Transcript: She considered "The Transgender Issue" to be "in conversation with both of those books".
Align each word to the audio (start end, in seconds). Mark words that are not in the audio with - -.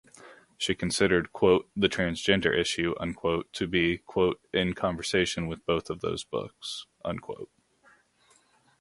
She 0.57 0.73
considered 0.73 1.29
"The 1.39 1.63
Transgender 1.87 2.57
Issue" 2.57 2.95
to 3.51 3.67
be 3.67 4.01
"in 4.51 4.73
conversation 4.73 5.45
with 5.45 5.63
both 5.67 5.91
of 5.91 6.01
those 6.01 6.23
books". 6.23 6.87